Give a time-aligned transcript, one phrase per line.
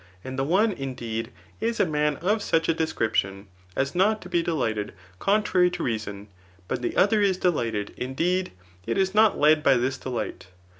[0.23, 4.41] And the one, indeed, is a man of such a description, as not to be
[4.41, 6.27] delighted contrary to reason,
[6.67, 8.51] but the other is delighted, indeed,
[8.83, 10.47] yet is not led by this delight.